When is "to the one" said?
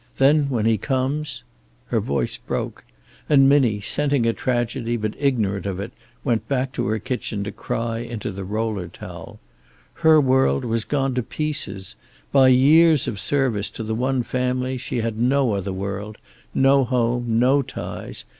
13.69-14.23